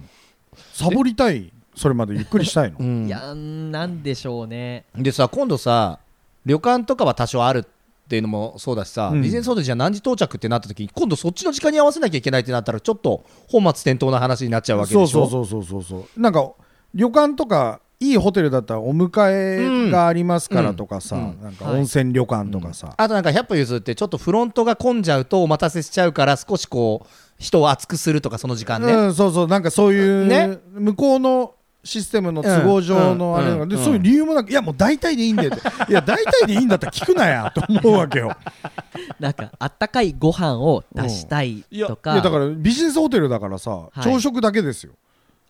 [0.72, 2.76] サボりたいそれまでゆっくりしたいの？
[2.78, 3.06] うん。
[3.06, 4.84] いやなんでしょうね。
[4.94, 5.98] でさ今度さ
[6.44, 9.22] 旅館とかは多少あるっていうのもそうだしさ、うん。
[9.22, 15.26] ビジネスホテルじゃ何時到着ってなった時に今度そっちの時間に合わせなきゃいけないってなったらちょっと本末転倒な話になっちゃうわけそうでしょ？
[15.26, 16.52] そうそうそうそうそうなんか
[16.94, 21.22] 旅館とかいいホテルだったらお迎えがありますからとかさ、うん。
[21.22, 27.08] うんなんか温泉旅館とかさ、あとなんか100歩譲ってちょっとフロントが混んじゃうとお待たせしちゃうから少しこう
[27.38, 29.46] 人を熱くするとかその時間ね、うん、そうそう。
[29.46, 30.58] なんかそういう、ね。
[30.72, 35.60] 向こうのシステムの都合上のあれでそういう理由もなくいやもう大体でいいんだよって。
[35.90, 38.36] いや大体でいいんだったら聞くなやと思うわけよ。
[39.18, 44.00] なんかあったかいご飯を出したいといやかだからビジネスホテルだからさ、い。
[44.00, 44.92] 朝食だけですよ。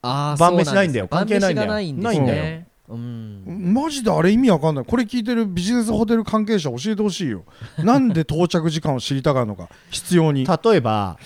[0.02, 1.08] あー晩飯そうないんだよ。
[1.08, 1.70] 関係ないんだよ。
[1.70, 2.42] ないんですないんだよ。
[2.42, 3.72] ねうん。
[3.74, 4.84] マジであれ意味わかんない。
[4.84, 7.44] これ聞いてるビジネスホテル関係者教えてほしいよ。
[7.78, 11.18] なんで到着時間を知りたがるのか必要に、例えば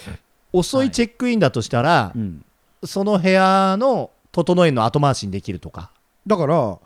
[0.52, 2.44] 遅いチェックインだとしたら、うん。
[2.84, 5.92] その部屋の整えの後回しにできるとか。
[6.26, 6.78] だから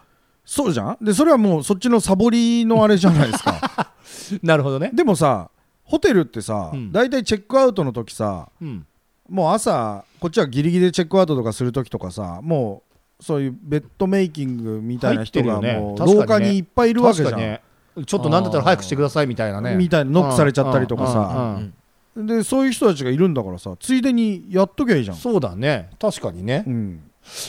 [0.45, 0.99] そうじゃん？
[1.01, 3.93] でそれはもうそっちのサボりのあれじゃないですか。
[4.43, 5.51] なるほどね、でもさ
[5.85, 6.93] ホテルってさ、うん。
[6.93, 8.87] 大体チェックアウトの時さうん。
[9.29, 12.83] もう朝こっちはギリギリでチェックアウトとかする時とかさも
[13.21, 17.63] うそういうベッドメイキングみたいな人がもう廊下にいっぱいいるわけじゃん、ね。
[18.07, 19.77] ちょっとなんだったら早くしてくださいみたいなね。
[19.77, 21.19] みたいなノックされちゃったりとかさ。
[21.19, 21.37] うん。
[21.37, 21.75] うん。
[22.17, 22.27] うん。
[22.27, 25.91] でそういう人たちがいるんだからさついでにやっときゃいいじゃん、そうだね。
[25.99, 26.65] 確かにね。
[26.67, 27.08] うん、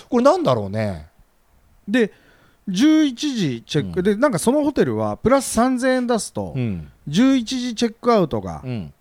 [0.09, 1.07] これなんだろうね。
[1.88, 2.11] で
[2.69, 4.03] 11時チェック、うん。
[4.03, 8.93] でなんかそのホテルはプラス3000円出すと、うん、11時チェックアウトがうん、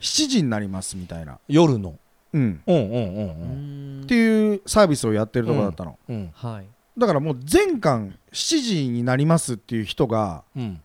[0.00, 1.98] 7時になりますみたいな、夜の。
[2.32, 4.00] うん、うんうんうんううん。
[4.00, 6.30] んっていうサービスをやってるところだったの、うん。
[6.34, 6.66] はい。
[6.98, 10.80] だからもう全館7時になりますっていう人がうん。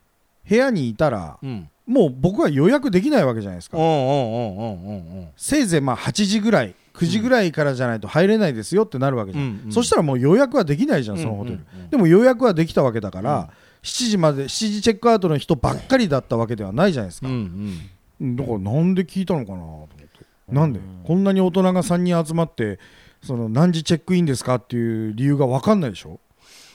[0.49, 1.69] 部屋にいたらうん。
[1.85, 9.61] もう僕は予約できないわけじゃないですか、うんうんうんうんうんせいぜいまあ8時ぐらい9時ぐらいからじゃないと入れないですよってなるわけじゃん、うん。
[9.65, 9.71] うん。
[9.71, 13.49] そしたらもう予約はできないじゃんそのホテル、うんうんうんでも予約はできたわけだから、
[13.83, 17.79] 7時まで7時チェックアウトの人ばっかりだったわけではないじゃないですか、うんうん。
[18.21, 20.25] うんだからなんで聞いたのかなと思って。
[20.49, 20.79] なんで？
[21.05, 22.79] こんなに大人が3人集まって
[23.23, 26.19] その何時チェックインですかっていう理由が分かんないでしょ？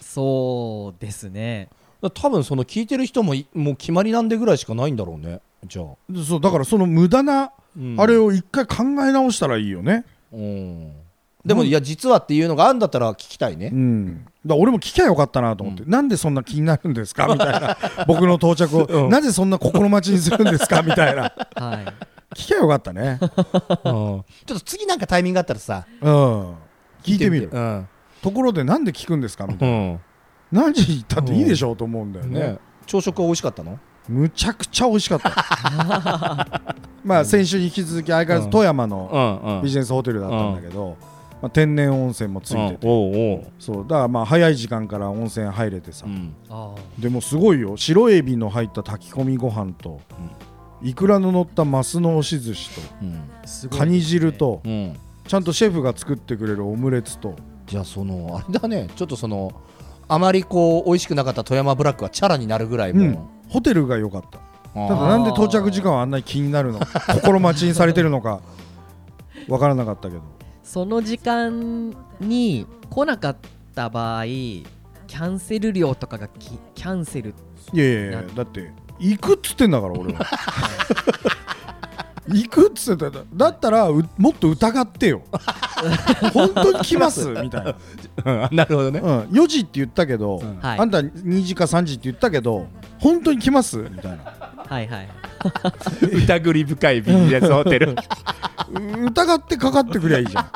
[0.01, 1.69] そうですね。
[2.03, 5.87] だ多分その聞いてる人もいもう決まりなんでぐらいしかないんだろうねじゃあ、
[6.25, 7.49] そうだからその無駄なうん
[7.99, 10.93] あれを一回考え直したらいいよね、うん。
[11.45, 13.71] でもいや実はっていうのがあるんだったら聞きたいね。
[13.73, 17.77] うん、だ俺も聞きゃよかったなと思って、なんでそんな気になるんですかみたいな。
[18.09, 21.23] 僕の到着を、 なぜそんな心待ちにするんですかみたいな。
[21.23, 22.35] はい。
[22.35, 23.29] 聞きゃよかったね、うん。
[23.29, 25.87] ちょっと次なんかタイミングあったらさ。
[26.01, 26.55] うん、
[27.03, 27.51] 聞いてみる。
[27.53, 27.89] うん。
[28.23, 30.01] ところでなんで聞くんですかみたいな、うん。
[30.51, 32.41] 何時に行ったっていいでしょうと思うんだよね。
[32.41, 32.59] ね。
[32.87, 33.79] 朝食は美味しかったの？
[34.09, 36.75] むちゃくちゃ美味しかった。
[37.05, 40.97] まあ先週に引き続き相変わらず富山のビジネスホテルだったんだけど、
[41.41, 43.47] まあ、天然温泉もついてて、おうおう。
[43.59, 43.77] そう。
[43.83, 46.35] だからまあ早い時間から温泉入れてさ、うん。
[46.51, 47.77] あでもすごいよ。
[47.77, 50.01] 白エビの入った炊き込みご飯と、
[50.83, 52.71] いくらの乗ったマスの押し寿司
[53.71, 54.97] とカニ汁とうん。
[55.27, 57.35] ちゃんとシェフが作ってくれるオムレツと。
[57.67, 58.89] じゃあそのあれだね。
[58.95, 59.53] ちょっとその
[60.09, 63.11] あまりこう美味しくなかった富山ブラックはチャラになるぐらいうん。
[63.13, 64.39] もホテルが良かった。
[64.39, 66.81] う、ただなんで到着時間はあんなに気になるの？
[67.15, 68.41] 心待ちにされてるのか？
[69.49, 70.23] わからなかったけど。
[70.63, 73.37] その時間に来なかっ
[73.75, 77.35] た場合キャンセル料とかがきキャンセル
[77.73, 80.27] いやいやいやだって行くっつってんだから俺は
[82.29, 85.23] 行くっつってんだだったらうもっと疑ってよ。
[86.33, 87.77] 本当に来ますみたい
[88.25, 89.01] な、なるほどね。
[89.01, 90.59] うん、4時って言ったけど、うん。
[90.61, 92.67] はいあんた2時か3時って言ったけど
[92.99, 94.19] 本当に来ますみたいな。
[94.69, 95.09] はいはい。
[96.17, 97.97] 疑り深いビジネスホテル。
[98.73, 100.47] う疑ってかかってくりゃいいじゃん。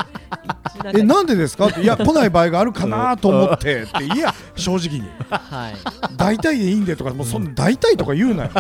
[0.97, 1.67] えなんでですか？
[1.67, 1.83] って。
[1.83, 3.83] いや来ない場合があるかなと思って。
[3.83, 5.05] っていや正直に。
[5.31, 5.75] はい。
[6.17, 8.51] 大体でいいんでとかもうそんな大体とか言うなよ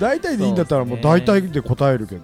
[0.00, 2.22] 大体でいいんだったらもう大体で答えるけど、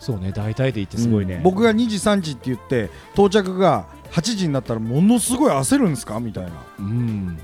[0.00, 1.42] そうね大体で言ってすごいね、うん。
[1.44, 6.18] 僕が2時3時って言って到着が8時になったらものすごい焦るんですか？
[6.20, 6.50] みたいな。
[6.78, 7.38] うん。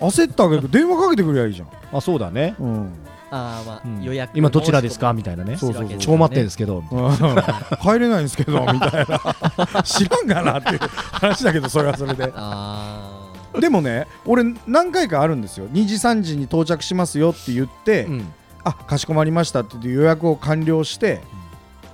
[0.00, 2.92] 焦ったわけ電話かけてくればいいじゃん、あそうだね、うん、
[3.30, 4.02] あーまあ、うん。
[4.02, 5.12] 予約今どちらですか？
[5.12, 5.56] みたいなね。
[5.56, 5.98] そうそうそう。
[5.98, 6.82] 超待ってんですけど、
[7.80, 9.82] 入れないんですけど みたいな。
[9.82, 10.78] 知らんがなっていう
[11.12, 12.32] 話だけどそれはそれで。
[12.34, 13.20] あ
[13.60, 15.66] でもね俺何回かあるんですよ。
[15.68, 18.32] 2時3時に到着しますよって言って、うん
[18.64, 21.20] あかしこまりましたって言って予約を完了して、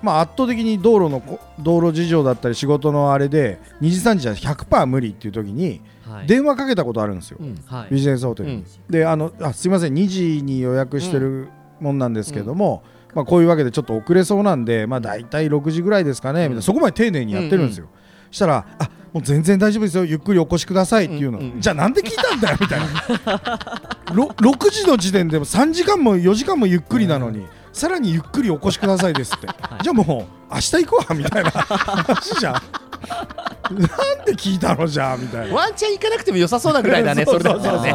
[0.02, 5.80] まあ、圧倒的に道路のこ道路事情だったり仕事のあれで2時3時じゃ100%無理っていう時に
[6.26, 7.94] 電話かけたことあるんですよ、うんはい。
[7.94, 8.64] ビジネスホテルに、うん。
[8.88, 11.48] であのあすいません2時に予約してる
[11.80, 12.82] もんなんですけども、
[13.14, 16.62] まあ、こういうわけでちょっと遅れそうなんで、まあ、大体6時ぐらいですかね、みたいな。
[16.62, 17.88] そこまで丁寧にやってるんですよ、
[18.30, 20.04] したらあもう全然大丈夫ですよ。
[20.04, 22.86] ゆっくりお越しくださいっていうの、うんうんじゃあなんで聞いたんだよみたいな。
[24.14, 29.48] ろ6時の時点でも3時間も4時間もゆっくりなのに、さらにゆっくりお越しくださいですって、
[29.82, 31.50] じゃあもう明日行くわみたいな。
[31.50, 32.54] 話じゃん。
[32.54, 35.54] なんで聞いたのじゃあみたいな。
[35.54, 37.94] ワンチャン行かなくても良さそうなぐらいだね それだったらね。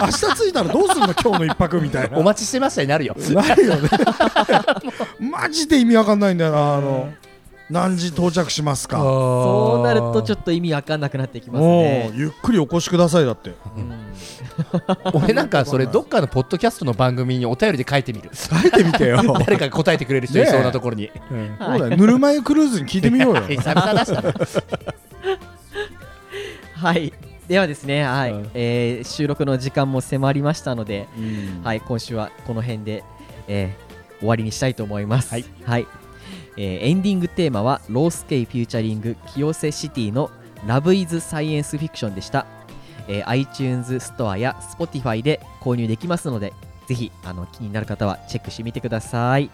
[0.00, 2.18] 明日着いたらどうするの今日の一泊みたいな。
[2.18, 3.16] お待ちしてましたになるよ。
[3.30, 3.88] なるよ ね。
[5.20, 7.08] マジで意味わかんないんだよなあの
[7.70, 8.98] 何時到着しますか？
[8.98, 13.50] そうなるとちょっと意味わかんなくなってきますもねうゆっくりお越しくださいだって。
[13.76, 13.92] うん。
[15.14, 18.30] 俺なんかそれどっかのポッドキャストの番組にお便りで書いてみる。
[18.34, 19.22] 書いてみてよ。
[19.44, 21.10] 誰かが答えてくれる人いそうなところに。
[21.58, 21.96] そうだよ。
[21.96, 23.42] ぬるま湯クルーズに聞いてみようよ。
[23.42, 24.34] 久々出したな
[26.74, 27.12] はい。
[27.48, 28.32] ではですね、はい。
[28.32, 28.50] うん。
[28.54, 31.64] えー収録の時間も迫りましたので、うん。
[31.64, 33.04] はい、今週はこの辺で、
[33.46, 33.88] えー
[34.20, 35.30] 終わりにしたいと思います。
[35.32, 35.38] は
[35.78, 35.86] い
[36.60, 40.30] えーエンディングテーマはロースケイ featuring 清瀬シティの
[40.66, 42.46] Love Is Science Fiction でした。
[43.06, 46.52] えー iTunes ストアや Spotify で購入できますので、
[46.88, 49.50] ぜひあの気になる方はチェックしてみてください。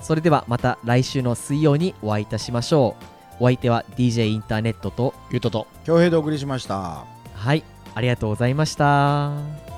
[0.00, 3.04] それではまた来週の水曜にお会いいたしましょう。
[3.40, 7.64] お相手は DJ インターネットと、ゆうとと恭平でお送りしましたはい、
[7.94, 9.69] ありがとうございました。